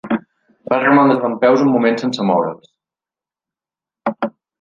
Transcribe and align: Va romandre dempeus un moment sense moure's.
Va 0.71 0.77
romandre 0.83 1.17
dempeus 1.25 1.65
un 1.65 1.69
moment 1.73 1.99
sense 2.05 2.25
moure's. 2.29 2.73